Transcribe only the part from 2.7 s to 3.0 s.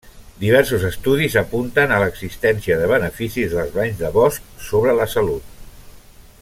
de